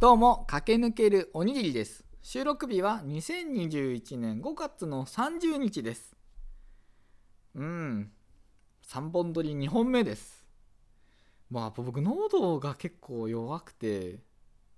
[0.00, 2.06] どうも駆け抜けるおにぎりです。
[2.22, 6.16] 収録日は2021年5月の30日です。
[7.54, 8.10] うん。
[8.88, 10.46] 3本撮り2本目です。
[11.50, 14.20] まあ僕喉が結構弱くて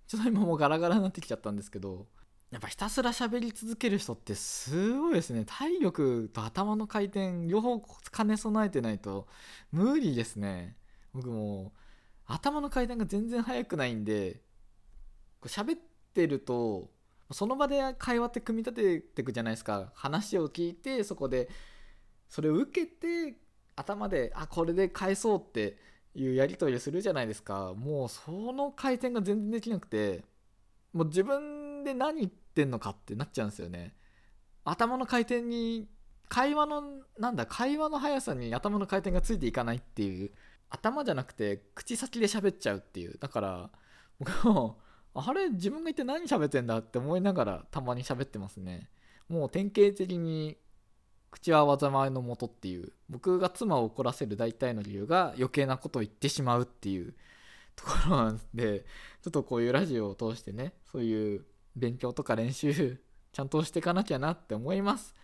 [0.09, 2.09] ちょっと今もうガラガラになってきちゃったんですけど
[2.51, 5.45] やっぱひたすら喋り続ける人ってすごいですね。
[5.47, 7.81] 体力と頭の回転両方
[8.11, 9.29] 兼ね備えてないと
[9.71, 10.75] 無理ですね。
[11.15, 11.73] 僕も
[12.27, 14.43] 頭の回転が全然速くないんで
[15.43, 15.81] こう喋っ
[16.15, 16.89] てると
[17.33, 19.91] その場で会話って組み立てていくじゃないですか。
[19.95, 21.49] 話を聞いてそこで
[22.29, 23.37] それを受けて
[23.75, 25.77] 頭であこれで返そうって
[26.15, 27.75] いうやり取りをするじゃないですか。
[27.75, 30.25] もうその回転が全然できなくて
[30.93, 33.95] もう自分で何言ってんのかってなっちゃうんですよね。
[34.65, 35.89] 頭の回転に
[36.29, 36.83] 会話の
[37.19, 40.31] なんだ会話の速さに頭の回転がついていかないっていう
[40.69, 43.19] 頭じゃなくて口先で喋っちゃうっていう。
[43.19, 43.71] だから
[44.19, 44.79] 僕も
[45.15, 48.89] あれ自分が一体何喋ってんだって思いながらたまに喋ってますね。
[49.29, 50.57] もう典型的に
[51.31, 52.93] 口は災いのもとっていう。
[53.09, 57.15] 僕が妻を怒らせる大体の理由が余計なことを言ってしまうっていう
[57.77, 58.87] ところなんで
[59.23, 61.45] ちょっとこういうラジオを通してねそういう
[61.77, 62.99] 勉強とか練習
[63.33, 65.15] ちゃんとしていかなきゃなって思います。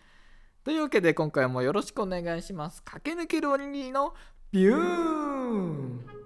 [0.63, 2.83] というわけで今回もよろしくお願いします。
[2.83, 4.13] 駆け抜けるおにぎりの
[4.51, 6.18] ビューン。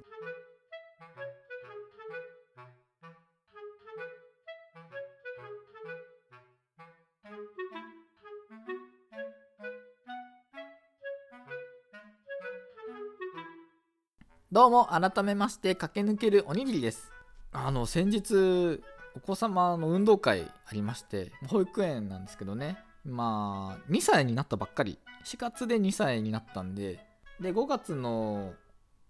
[14.53, 17.11] どうも改めまして駆け抜けるおにぎりです。
[17.53, 18.79] あの先日
[19.15, 22.77] お子様の運動会ありまして保育園なんですけどね。
[23.03, 24.99] まあ2歳になったばっかり。
[25.25, 26.99] 4月で2歳になったんで
[27.41, 28.53] で5月の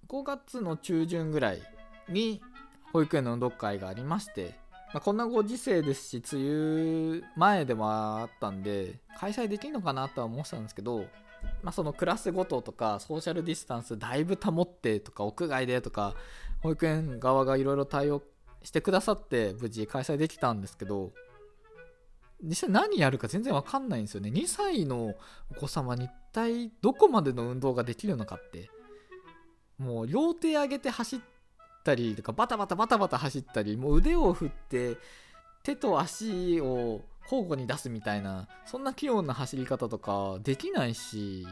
[0.08, 1.62] 5月の中旬ぐらい
[2.08, 2.42] に
[2.94, 4.56] 保育園の運動会がありまして
[4.94, 11.08] まあ、こんなご時世ですし梅雨前ではあったんで開催できるのかなとは思ってたんですけど
[11.64, 16.14] まあ、そのクラスごととかソーシャルディスタンスだいぶ保ってとか屋外でとか
[16.62, 18.22] 保育園側がいろいろ対応
[18.64, 21.12] してくださって無事開催できたんですけど
[22.44, 24.30] 実際何やるか全然わかんないんですよね。
[24.30, 25.16] 2歳の
[25.50, 28.70] お子様に一体どこまでの運動ができるのかって。
[29.78, 31.20] もう両手上げて走っ
[31.84, 34.98] たりとかバタバタバタバタ走ったりもう腕を振って
[35.64, 41.48] 手と足を交互に出すみたいなそんな器用な走り方とかできないし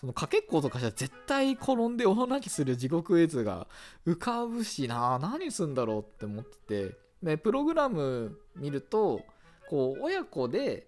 [0.00, 3.66] そのかけっことかじゃ絶対転んで大泣きする地獄絵図が
[4.06, 7.06] 浮かぶしな何すんだろうって思ってて。
[7.22, 9.22] でプログラム見ると
[9.68, 10.86] こう親子で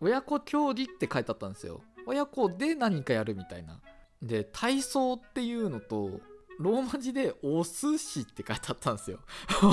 [0.00, 1.82] 親子競技って書いてあったんですよ。
[2.06, 3.80] 親子で何かやるみたいな。
[4.22, 6.20] で体操っていうのと
[6.58, 9.20] ローマ字でお寿司って書いてあったんですよ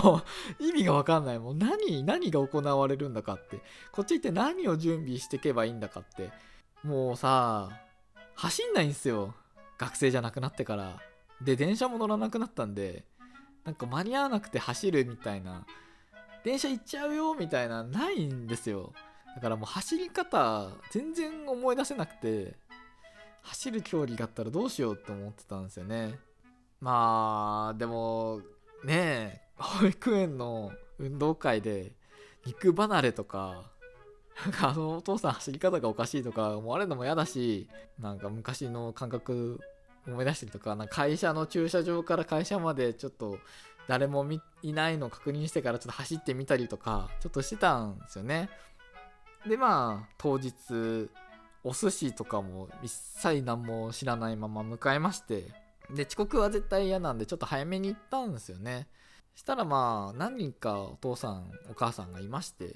[0.59, 1.39] 意味がわかんない。
[1.39, 3.61] もう何、何が行われるんだかって。
[3.91, 6.31] こっち行って何を準備していけばいいんだかって。
[6.83, 7.69] もうさ、
[8.35, 9.33] 走んないんですよ。
[9.77, 10.99] 学生じゃなくなってから。
[11.41, 13.05] で、電車も乗らなくなったんで、
[13.63, 15.65] なんか間に合わなくて走るみたいな。
[16.43, 18.93] 電車行っちゃうよみたいな、ないんですよ。
[19.35, 22.57] だからもう走り方、全然思い出せなくて、
[23.41, 26.19] 走る距離だったらどうしようって思ってたんですよね。
[26.83, 28.41] まあでも
[28.83, 31.93] ねえ保育園の運動会で
[32.45, 33.71] 肉離れとか
[34.43, 37.69] なんかあのお父さん走り方がおかしいとか思われるのも嫌だし
[38.01, 39.61] なんか昔の感覚
[40.05, 43.37] 思い出したりとかな会社の駐車場から会社までちょっと
[43.87, 44.27] 誰も
[44.61, 48.49] いないの確認してからちょっと走ってみたりとかちょっとしてたんですよね。
[49.47, 51.09] でまあ当日
[51.63, 55.62] お寿司とかも一切何も知らないまま迎えまして
[55.93, 58.87] で遅刻は絶対嫌なんでちょっと早めに行ったんですよね。
[59.35, 62.75] したらまあ何人かお父さんお母さんがいまして。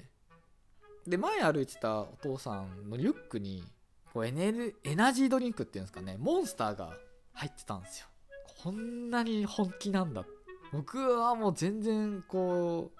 [1.06, 3.64] で前歩いてたお父さんのリュックに
[4.12, 6.92] こうエネルエナジードリンクっていうんですかねモンスターが
[7.32, 8.06] 入ってたんですよ。
[8.62, 10.24] こんなに本気なんだ
[10.72, 12.92] 僕はもう全然こ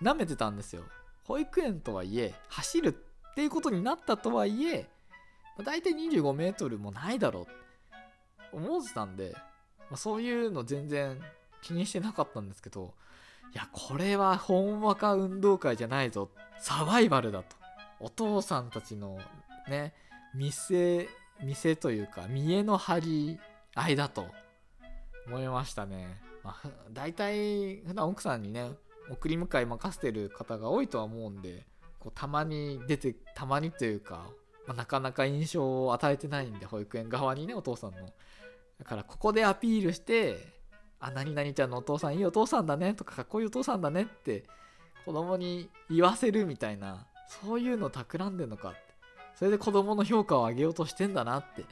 [0.00, 0.84] う舐めてたんですよ。
[1.24, 2.88] 保育園とはいえ走る
[3.30, 4.88] っていうことになったとはいえ
[5.64, 7.46] 大体25メートルもないだろ
[8.52, 9.36] う思ってたんで
[9.90, 11.20] まあ、そういうの全然
[11.62, 12.94] 気にしてなかったんですけど
[13.52, 16.30] いやこれはほんわか運動会じゃないぞ。
[16.60, 17.56] サバイバルだと。
[17.98, 19.18] お父さんたちの
[19.68, 19.92] ね
[20.34, 21.08] 店
[21.42, 23.40] 店というか見栄の張り
[23.74, 24.26] 合いだと。
[25.26, 28.70] 思いましたね、まあ、大体普段奥さんにね
[29.10, 31.66] 送り迎え任せてる方が多いとは思うんで
[31.98, 34.26] こうたまに出てたまにというか、
[34.66, 38.10] まあ、なかなか印象を与えてないんで保育園側にねお父さんの
[38.80, 40.36] だからここでアピールして
[40.98, 44.44] あ何々ちゃんのお父さんいいお父さんだねとかかっこいいお父さんだねって
[45.04, 48.78] 子供に言わせるみたいなそういうの企んでんのかって。
[49.36, 51.62] それで子供の評価を上げようとしてんだなって。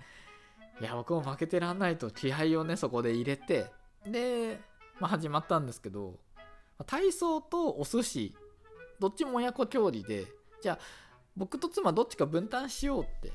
[0.81, 3.67] いや僕も負けてらんないと気合をねそこで入れて。
[4.07, 4.61] で、
[5.01, 6.15] まあ、始まったんですけど
[6.87, 8.35] 体操とお寿司
[9.01, 10.27] どっちも親子調理で
[10.63, 10.79] じゃあ
[11.37, 13.33] 僕と妻どっちか分担しようって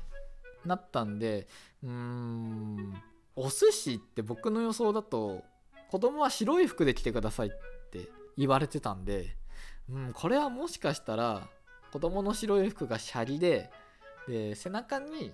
[0.64, 1.46] なったんで
[1.82, 2.94] うーん
[3.36, 5.42] お寿司って僕の予想だと
[5.90, 7.50] 子供は白い服で来てくださいっ
[7.90, 9.36] て言われてたんで、
[9.90, 11.48] うん、これはもしかしたら
[11.92, 13.70] 子供の白い服がシャリで
[14.28, 15.32] で背中に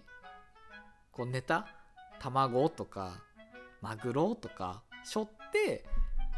[1.13, 1.67] こうネタ
[2.19, 3.23] 卵とか
[3.81, 5.85] マグロとか背負って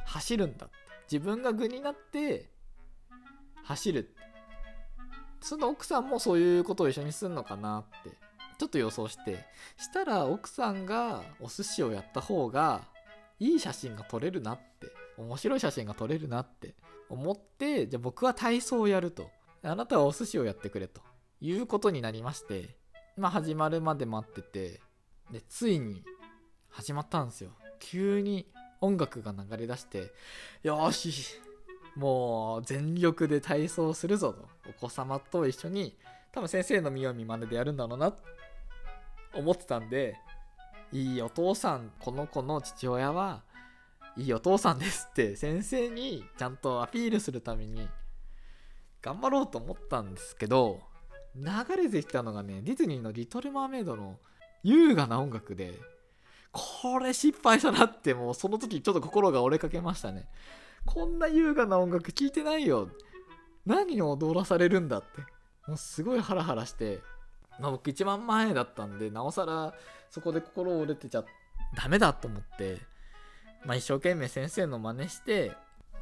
[0.04, 0.82] 走るんだって。
[1.12, 2.48] 自分が具になって
[3.64, 4.14] 走る
[5.42, 8.16] その奥さんもそういうことを一緒にするのかなって
[8.62, 9.44] ちょっと予想して
[9.76, 12.82] したら奥さんがお寿司をやった方が
[13.40, 14.86] いい写真が撮れるなって
[15.18, 16.76] 面白い写真が撮れるなって
[17.10, 19.28] 思ってじゃあ僕は体操をやると。
[19.64, 21.00] あなたはお寿司をやってくれと。
[21.40, 22.76] いうことになりまして
[23.16, 24.80] まあ始まるまで待ってて
[25.32, 26.04] でついに
[26.68, 27.50] 始まったんですよ。
[27.80, 28.46] 急に
[28.80, 30.12] 音楽が流れ出して
[30.62, 31.12] よし
[31.96, 34.48] もう全力で体操するぞと。
[34.70, 35.96] お子様と一緒に
[36.30, 38.16] 多分先生の見よう見まねでやるんだろうなっ
[39.34, 40.16] 思ってたんで
[40.92, 43.42] いいお父さんこの子の父親は
[44.16, 47.88] いいお父さんですって先生にちゃんとアピールするために
[49.00, 50.80] 頑張ろうと思ったんですけど
[51.34, 51.44] 流
[51.76, 54.18] れてきたのがねディズニーの「リトル・マーメイド」の
[54.62, 55.80] 優雅な音楽で
[56.52, 60.28] これ失敗したなってもうその時ちょっと心が折れかけましたね
[60.84, 62.88] こんな優雅な音楽聴いてないよ。
[63.64, 65.20] 何を踊らされるんだって
[65.68, 67.00] もうすごいハラハラして
[67.60, 69.74] まあ、僕一番前だったんでなおさら
[70.10, 71.24] そこで心折れてちゃ
[71.74, 72.78] ダメだと思って、
[73.64, 75.52] まあ、一生懸命先生の真似して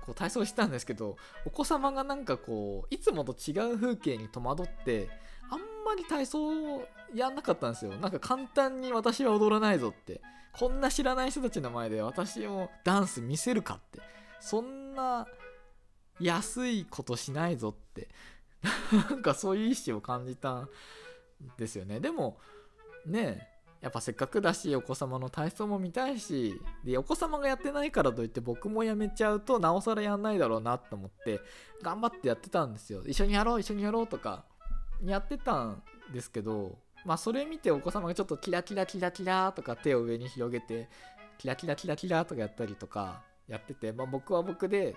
[0.02, 5.08] こう体操したんですけどお子様がなんかこういつもと違う風景に戸惑って
[5.50, 6.50] あんまり体操
[7.14, 7.92] やんなかったんですよ。
[7.96, 10.20] なんか簡単に私は踊らないぞって。
[10.52, 14.00] こんな知らない人たちの前で私もダンス見せるかって。
[14.40, 15.26] そんな
[16.20, 18.08] 安いことしないぞって。
[19.10, 20.68] なんかそういう意思を感じた
[21.56, 22.00] ですよね。
[22.00, 22.38] でも
[23.06, 23.48] ね
[23.80, 31.40] やっぱせっかくだしお子様の体操も見たいしでお子様がやってないからといって僕もやめちゃうとなおさらやんないだろうなと思って
[31.82, 33.02] 頑張ってやってたんですよ。
[33.06, 34.44] 一緒にやろう一緒にやろうとか
[35.02, 35.82] やってたん
[36.12, 36.76] ですけど
[37.06, 40.88] まあそれ見てお子様がちょっとキラキラキラキラとか手を上に広げて
[41.38, 44.94] キラキラキラキラとかやったりとかやってて、まあ、僕は僕で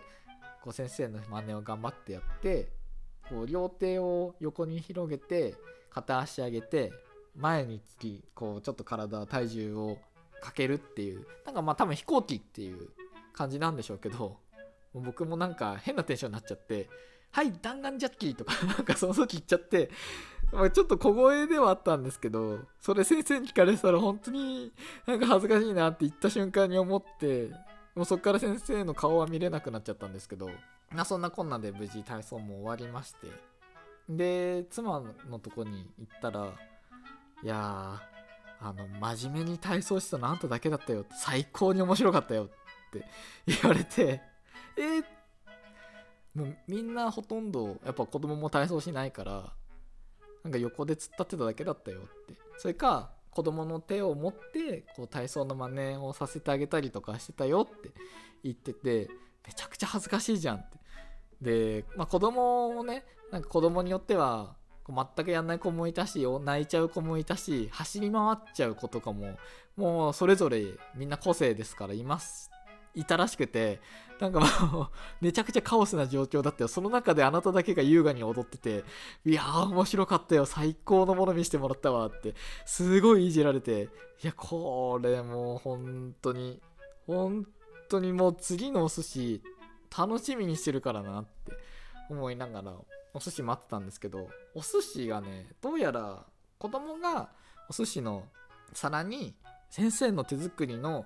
[0.62, 2.68] こう先生の真似を頑張ってやって
[3.30, 5.56] こう両手を横に広げて
[5.94, 6.92] 片足上げて
[7.36, 9.98] 前につきこうちょっと体体重を
[10.42, 12.90] かけるっていうなんかまあ多分飛行機っていう
[13.34, 14.38] 感じなんでしょうけど
[14.94, 16.90] 僕もなんか変なテンションになっちゃって
[17.32, 19.90] 「はい弾丸ジャッキー」とか なんかその時言っちゃって、
[20.52, 24.72] ま、ちょっと小声ではあったんですけどそれ先生に聞かれてたら本当に
[25.08, 27.50] なんか恥ずかしいなって言った瞬間に思って
[27.96, 30.50] もうそっから先生の顔は見れなくなっちゃったんですけど、
[30.92, 33.28] まあ、そんなこんなで無事体操も終わりまして
[34.10, 36.54] で妻のとこに行ったら
[37.44, 38.02] いや
[38.60, 42.48] あの真面目に体操してたのあんただけだったよ最高に面白かったよっ
[42.92, 43.06] て
[43.46, 44.22] 言われて
[44.78, 45.04] えー、
[46.36, 49.54] もうみんなほとんどやっぱ子供も体操しないから
[50.44, 52.44] なんか横で突っ立ってただけだったよって。
[52.58, 57.90] それか子供の手を持ってこう体操の真似をさせてあげたりとかしてたよって
[58.44, 59.10] 言ってて
[59.46, 60.64] めちゃくちゃ恥ずかしいじゃん
[61.44, 64.56] で、まあ、子供もねなんか子供によっては
[64.88, 69.38] 全くやんない子もいたし泣いちゃう子もいたし走り回っちゃう子とかも
[69.76, 72.52] もうそれぞれみんな個性ですからいます
[72.96, 73.80] いたらしくて
[74.20, 74.88] なんかもう
[75.20, 76.68] めちゃくちゃカオスな状況だったよ。
[76.68, 78.84] その中であなただけが優雅に踊ってて
[79.26, 80.46] いやー面白かったよ。
[80.46, 82.36] 最高のもの見せてもらったわって
[82.66, 83.90] すごいいじられて
[84.24, 86.62] いやこれもう本当に
[87.08, 87.48] 本
[87.90, 89.42] 当にもう次のお寿司
[89.98, 91.54] 楽しみにしてるからなって
[92.10, 92.74] 思いながら
[93.14, 96.24] お寿司待ってたんですけどお寿司がねどうやら
[96.58, 97.30] 子供が
[97.70, 98.24] お寿司の
[98.74, 99.36] 皿に
[99.70, 101.06] 先生の手作りの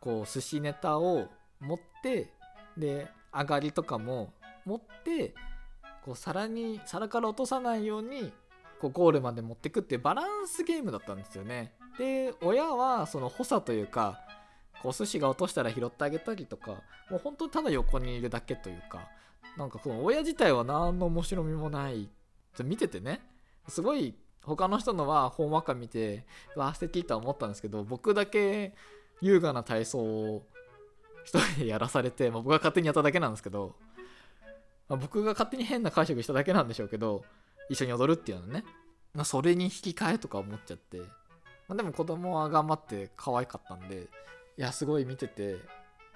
[0.00, 1.28] こう寿司ネタを
[1.60, 2.30] 持って
[2.76, 4.32] で上がりとかも
[4.64, 5.34] 持って
[6.04, 8.32] こう皿に皿から落とさないように
[8.80, 11.72] こうゴールまで持ってくっていうバランスゲームだったんですよね。
[11.98, 14.20] で親はその補佐というか
[14.86, 16.70] こう寿司が落としたら拾ってあげたりとか
[17.10, 19.08] もう本当にただ横にいるだけというか
[19.58, 22.08] なんかこの親自体は何の面白みもない
[22.62, 23.20] 見ててね
[23.66, 24.14] すごい
[24.44, 26.24] 他の人のはほんわか見て
[26.54, 28.74] わあ素敵とは思ったんですけど僕だけ
[29.20, 30.46] 優雅な体操を
[31.24, 33.74] 一人でやらされて、まあ、僕が勝手にやっただけなんですけど、
[34.88, 37.24] まあ、僕が勝手に変な解釈しただけなんでしょうけど
[37.68, 38.62] 一緒に踊るっていうのね、
[39.14, 41.06] まあ、それに引き換えとか思っちゃって、ま
[41.70, 44.06] あ、でも子供は頑張って可愛かったんで
[44.58, 45.56] いやすごい見てて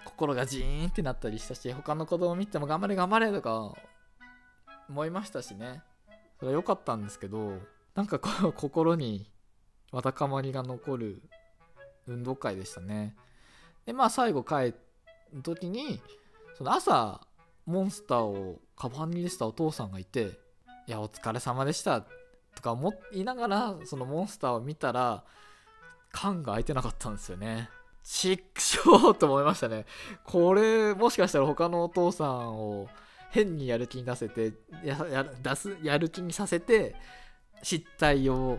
[0.04, 3.74] 心がジーンってなったりしたし他の子供見ても頑張れ頑張れとか
[4.88, 5.82] 思いましたしね。
[6.38, 7.58] それは良かったんですけど
[7.94, 9.30] なんかこう 心に
[9.92, 11.22] わだかまりが残る
[12.06, 13.14] 運動会でしたね。
[13.84, 14.72] でまあ最後帰
[15.32, 16.00] る時に
[16.56, 17.20] その朝
[17.66, 20.40] モンスターをカバンに入れてたお父さんがいて
[20.88, 22.00] 「いやお疲れ様でした」
[22.56, 25.24] とか思いながらそのモンスターを見たら
[26.10, 27.70] 缶が開いてなかったんですよね。
[28.12, 29.86] ちっくしょうと思いましたね。
[30.24, 32.88] これ、もしかしたら他のお父さんを
[33.30, 34.52] 変にやる気に出せて、
[34.84, 36.96] やや出すやる気にさせて、
[37.62, 38.58] 失態を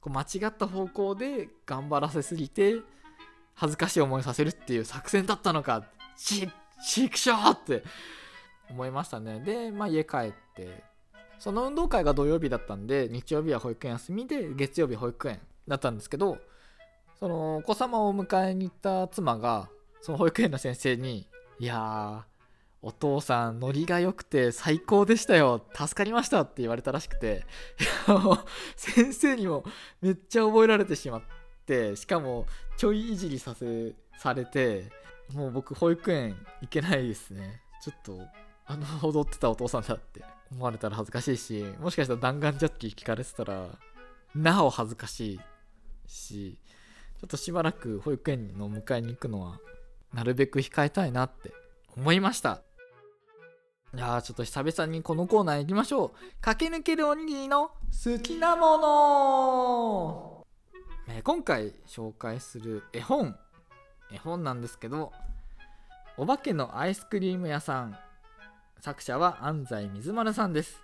[0.00, 2.80] こう間違った方向で頑張らせすぎて、
[3.54, 5.84] 恥ずかしい思いさせるっていう作戦だったのか、
[6.16, 6.50] ち
[6.84, 7.84] ちくしょうって
[8.68, 9.38] 思いましたね。
[9.38, 10.82] で、まあ家帰って、
[11.38, 16.38] その運動会が土曜日だったんで、日曜日は保育園休みで、月曜日保育園だったんですけど、
[17.18, 19.68] そのお子様を迎えに行った妻が
[20.00, 22.24] その保育園の先生に「いや
[22.80, 27.44] お父さんノリが良くて最高でしたよ助かりました」って言われたらしくて
[28.76, 29.64] 先生にも
[30.00, 31.22] めっちゃ覚えられてしまっ
[31.66, 32.46] てしかも
[32.76, 34.90] ちょいいじりさせされて
[35.34, 37.60] もう僕保育園行けないですね。
[37.82, 38.18] ちょっと
[38.66, 43.68] あの踊ってたお父さんだって思われたら恥ずかしいしもしかしたら弾丸ジャッキ聞かれてたら
[44.34, 45.40] なお恥ずかしい
[46.06, 46.58] し
[47.20, 49.58] ちょっとしばらく保育園の迎えに行くのは
[50.14, 51.52] なるべく控えたいなって
[51.96, 52.62] 思いました。
[53.94, 56.10] いやーちょっと久々にこのコーナー行きましょう。
[56.40, 57.70] 駆け抜けるおにぎりの
[58.04, 60.46] 好きなもの、
[61.08, 63.34] えー、今回紹介する絵本。
[64.12, 65.12] 絵本なんですけど
[66.16, 67.98] お化けのアイスクリーム屋さん。
[68.80, 70.80] 作者は安西水丸さんです。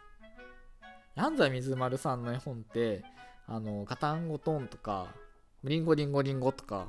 [1.15, 3.05] 安西水丸さんの絵本って
[3.47, 5.15] あのガタンゴトンとか
[5.69, 6.89] リンゴリンゴリンゴとか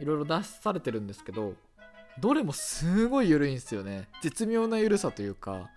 [0.00, 1.54] いろいろ出されてるんですけど
[2.18, 4.08] どれもすごい緩いんですよね。
[4.22, 5.70] 絶妙な緩さというか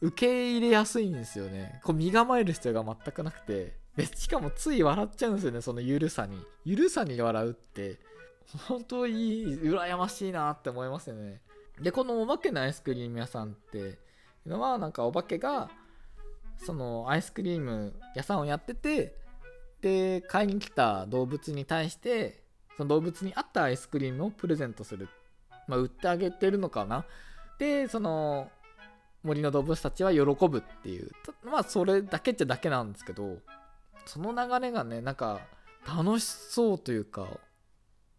[0.00, 1.80] 受け入れやすいんですよね。
[1.82, 6.38] こう身構える必要が全くなくてでしかもつい笑っちゃうんですよねその緩さに。
[6.64, 7.98] 緩さに笑うって
[8.68, 11.40] 本当いい羨ましいなって思いますよね。
[11.80, 13.98] でこのお化けのアイスクリーム屋さんっていう
[14.46, 15.70] のはなんかお化けが
[16.58, 19.16] そのアイスクリーム屋さんをやってて
[19.80, 22.42] で買いに来た動物に対して
[22.76, 25.08] その動物に合ったアイスクリームをプレゼントする、
[25.66, 27.04] まあ、売ってあげてるのかな。
[27.58, 28.50] でその
[29.24, 31.10] 森の動物たちは喜ぶっていう。
[31.44, 33.38] まあそれだけっちゃだけなんですけど
[34.06, 35.40] その流れがねなんか
[35.86, 37.28] 楽しそうというか、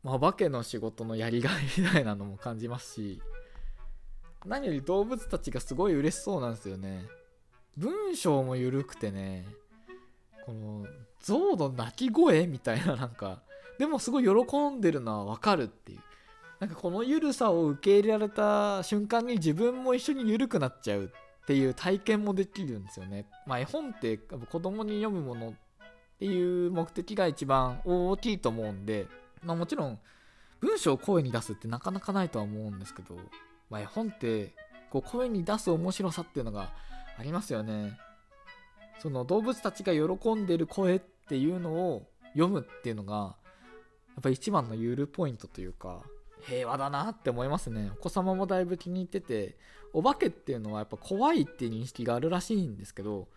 [0.04, 3.22] まあ、お化けの仕事のやりがいみたいなのも感じますし
[4.46, 7.06] 何より動物たちがすごい嬉しそうなんですよね。
[7.78, 9.48] 文章も緩くてね
[10.46, 10.86] この
[11.22, 13.42] 象の鳴き声みたいななんか
[13.78, 16.00] でもすごい喜んでるのはわかるっていう
[16.60, 23.26] なんかこの緩さを受け入れられた瞬間に自分も一緒に緩くなっちゃうっていう体験もできるんですよね。
[23.48, 25.54] まあ絵本って子供に読むものっ
[26.20, 29.08] ていう目的が一番大きいと思うんで、
[29.44, 30.00] まあもちろん
[30.60, 33.16] 文章を声に出すってなかなかないとは思うんですけど、
[33.70, 34.54] まあ絵本って
[34.92, 36.74] こう声に出す面白さっていうのが
[37.18, 37.98] ありますよね。
[39.02, 43.36] その動物たちが喜んでる声っていうのを読むっていうのが
[44.10, 46.04] やっぱ一番のゆるポイントというか
[46.42, 47.92] 平和だなって思いますね。
[48.00, 49.58] お子様もだいぶ気に入ってて
[49.94, 53.28] お化けっていうのはやっぱ怖いっていう認識があるらしいんですけど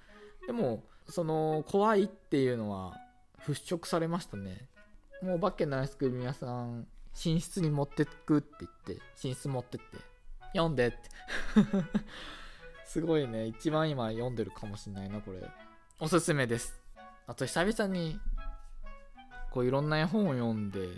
[0.47, 2.97] でもその怖いっていうのは
[3.47, 4.69] 払拭されましたね。
[5.23, 6.87] もうお化けのアイスクリーム屋さん
[7.25, 9.99] 寝室に持ってくって言って寝室持ってって
[10.53, 10.97] 読んでって。
[12.93, 13.47] すごいね。
[13.47, 15.39] 一番今読んでるかもしんないなこれ。
[15.99, 16.79] おすすめです。
[17.27, 18.21] あと久々に
[19.51, 20.89] こういろんな絵本を読んで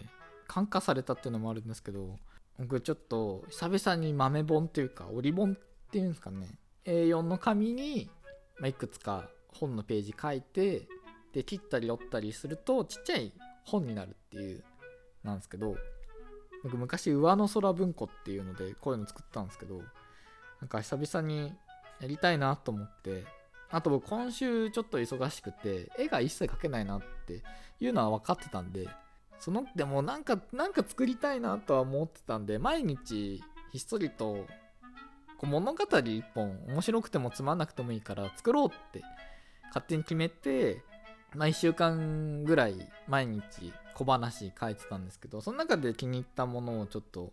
[0.48, 2.18] 感化されたっていうのもあるんですけど
[2.58, 6.58] 僕ちょっと久々に豆本っていうか折り本っていうんですかね。
[6.84, 8.10] A4 の紙に、
[8.58, 10.88] まあ、いくつか本のページ書いて
[11.32, 13.32] で切ったり折ったりするとちっちゃい
[13.62, 14.64] 本になるっていう
[15.22, 15.76] なんですけど
[16.64, 19.80] 僕昔上の空文庫っていうのでこういうの作ったんですけど
[20.60, 21.52] なんか久々に
[22.00, 23.24] やりたいなと思って。
[23.70, 27.42] あと僕今週ちょっと忙しくて絵が一切描けないなって
[27.80, 28.88] いうのは分かってたんで
[29.40, 34.46] そのでもなんかなんか作りたいなとは思ってたんで毎日ひっそりと
[35.38, 39.02] こう物語一本面白くてもつまんなくてもいいから作ろうって
[39.68, 40.82] 勝手に決めて
[41.34, 42.76] まあ1週間ぐらい
[43.08, 47.32] 毎日小話書いてたんですけどその中で気に入ったものをちょっと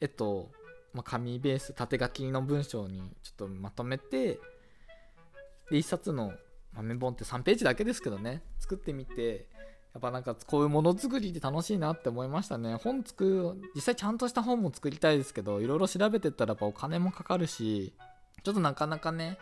[0.00, 0.50] 絵と、
[0.94, 4.38] まあ、紙ベース縦書きの文章にちょっとまとめて
[5.70, 6.32] で1冊の
[6.72, 9.46] 豆本って3ページだけですけどね作ってみて
[9.92, 12.74] やっぱなんかこういうものづくりって楽しいなって思いましたね。
[12.82, 17.92] 本作る実際ちゃんとした本も作りたいですけどいろいろ調べてったらやっぱお金もかかるし
[18.42, 19.38] ちょっとなかなかね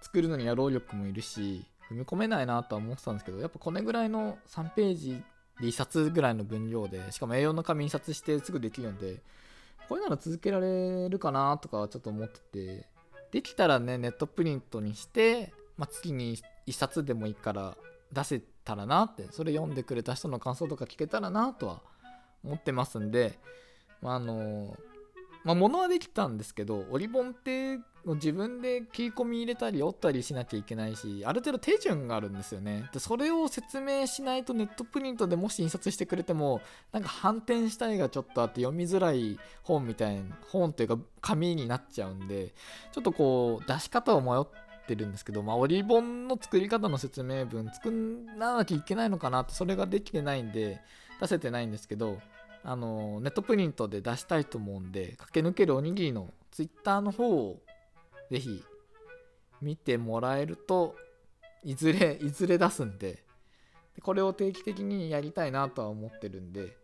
[0.00, 5.22] 作るのには労力もいるし踏み込めないなとは思ってたんですけどやっぱこれぐらいの3ページ
[5.60, 9.22] で1冊ぐらいの分量でしかも A4 の紙印刷してすぐできるんで
[9.92, 12.86] これなら続けられるかなとかちょっと思ってて。
[13.30, 17.76] できたらねネットプリントにして、まあ、月に1冊でもいいから
[18.10, 19.26] 出せたらなって。
[19.32, 21.82] それ読んでくれた人の感想とか聞けたらなとは
[22.42, 23.38] 思ってますんで、
[24.00, 24.78] まあ、あの
[25.44, 32.88] まあ、物はできたんですけど、オリボンって自分で切り込み入れたり折ったりしなきゃいけないし、ある程度手順があるんですよね。
[32.92, 36.60] で、それを説明しないとネットプリントでもし印刷してくれても、
[36.92, 42.54] なんか反転したいがちょっとあって読みづらい本みたいな、本というか紙になっちゃうんで、
[42.92, 47.92] ちょっとこう出し方を迷ってるんですけど、まあ、オリボンの作り方の説明文作
[48.38, 50.80] らなきゃいけないのかなって、それができてないんで、
[51.20, 52.18] 出せてないんですけど、
[52.64, 57.60] あのネットプリントで出したいと思うんで駆け抜けるおにぎりのツイッターの方を
[58.30, 58.62] ぜひ
[59.60, 60.94] 見てもらえると
[61.64, 63.24] いずれ いずれ出すんで
[64.02, 66.76] これを定期的にやりたいなとは思ってるんで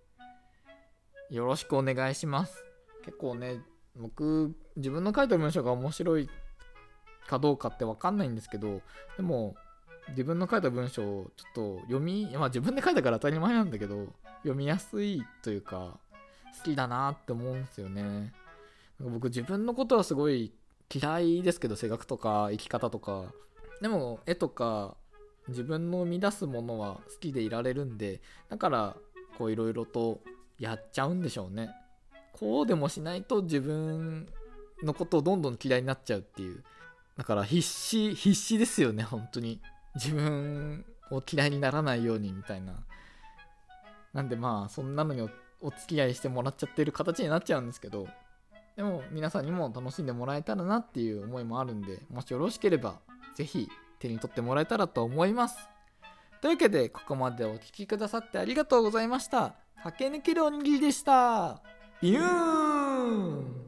[1.31, 2.65] よろしくお願いします。
[3.05, 3.63] 結構ね
[3.97, 6.29] 僕自分の書いた文章が面白い
[7.27, 8.83] かどうかって分かんないんですけど
[9.17, 9.57] でも
[10.11, 14.07] 自分の書いた文章をちょっと読みまあ自分で書いたから当たり前なんだけど
[14.39, 15.99] 読みやすいというか
[16.59, 18.33] 好きだなって思うんですよね。
[19.01, 20.53] 僕自分のことはすごい
[20.93, 23.33] 嫌いですけど性格とか生き方とか。
[23.81, 24.97] でも絵とか
[25.47, 28.97] 自分の生み出すものは好きでいられるんでだから
[29.39, 30.21] こういろいろと
[30.59, 31.71] やっちゃうんでしょうね。
[32.33, 34.29] こうでもしないと自分
[34.83, 36.65] のことをどんどん嫌いになっちゃうっていう。
[37.17, 39.61] だから必死必死ですよね本当に。
[39.95, 42.75] 自分を嫌いにならないようにみたいな。
[44.13, 45.29] なんでまあそんなのに
[45.61, 48.07] お付き合いしてもらっちゃってる形になっちゃうんですけど
[48.77, 53.01] でも皆さんにも楽しんでもらえたらなっていう思いもあるんでもしよろしければ
[53.35, 53.69] 是非
[53.99, 55.57] 手に取ってもらえたらと思います。
[56.41, 59.57] というわけでここまでお聴きくださってありがとうございました。
[59.83, 61.61] 駆け抜けるおにぎりでした。
[62.01, 63.68] ビューン